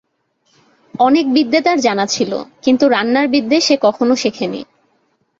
[0.99, 2.31] অনেক বিদ্যে তার জানা ছিল,
[2.61, 4.61] কিন্তু রান্নার বিদ্যে সে কখনো শেখে নি।